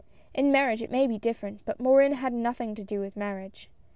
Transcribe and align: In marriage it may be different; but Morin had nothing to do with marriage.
In 0.33 0.51
marriage 0.51 0.81
it 0.81 0.89
may 0.89 1.05
be 1.05 1.19
different; 1.19 1.61
but 1.63 1.79
Morin 1.79 2.13
had 2.13 2.33
nothing 2.33 2.73
to 2.73 2.83
do 2.83 2.99
with 3.01 3.15
marriage. 3.15 3.69